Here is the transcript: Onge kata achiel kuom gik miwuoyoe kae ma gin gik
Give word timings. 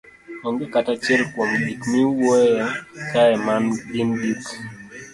Onge 0.47 0.65
kata 0.73 0.91
achiel 0.95 1.21
kuom 1.33 1.51
gik 1.65 1.81
miwuoyoe 1.91 2.65
kae 3.11 3.33
ma 3.45 3.53
gin 3.91 4.09
gik 4.21 4.43